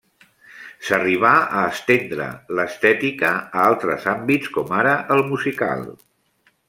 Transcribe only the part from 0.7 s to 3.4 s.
S'arribà a estendre l'estètica